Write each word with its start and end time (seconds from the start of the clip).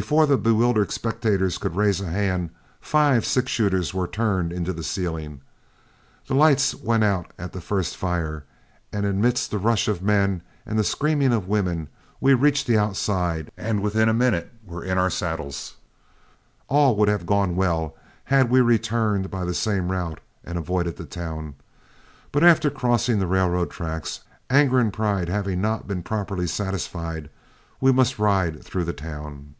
Before 0.00 0.24
the 0.24 0.38
bewildered 0.38 0.90
spectators 0.90 1.58
could 1.58 1.76
raise 1.76 2.00
a 2.00 2.06
hand, 2.06 2.48
five 2.80 3.26
six 3.26 3.52
shooters 3.52 3.92
were 3.92 4.08
turned 4.08 4.50
into 4.50 4.72
the 4.72 4.82
ceiling. 4.82 5.42
The 6.28 6.34
lights 6.34 6.74
went 6.74 7.04
out 7.04 7.30
at 7.38 7.52
the 7.52 7.60
first 7.60 7.94
fire, 7.94 8.44
and 8.90 9.04
amidst 9.04 9.50
the 9.50 9.58
rush 9.58 9.88
of 9.88 10.00
men 10.02 10.40
and 10.64 10.78
the 10.78 10.82
screaming 10.82 11.34
of 11.34 11.46
women, 11.46 11.88
we 12.22 12.32
reached 12.32 12.66
the 12.66 12.78
outside, 12.78 13.52
and 13.54 13.82
within 13.82 14.08
a 14.08 14.14
minute 14.14 14.50
were 14.64 14.82
in 14.82 14.96
our 14.96 15.10
saddles. 15.10 15.74
All 16.68 16.96
would 16.96 17.08
have 17.08 17.26
gone 17.26 17.54
well 17.54 17.94
had 18.24 18.48
we 18.48 18.62
returned 18.62 19.30
by 19.30 19.44
the 19.44 19.52
same 19.52 19.92
route 19.92 20.20
and 20.42 20.56
avoided 20.56 20.96
the 20.96 21.04
town; 21.04 21.54
but 22.32 22.42
after 22.42 22.70
crossing 22.70 23.18
the 23.18 23.26
railroad 23.26 23.70
track, 23.70 24.06
anger 24.48 24.78
and 24.78 24.90
pride 24.90 25.28
having 25.28 25.60
not 25.60 25.86
been 25.86 26.02
properly 26.02 26.46
satisfied, 26.46 27.28
we 27.78 27.92
must 27.92 28.18
ride 28.18 28.64
through 28.64 28.84
the 28.84 28.94
town. 28.94 29.54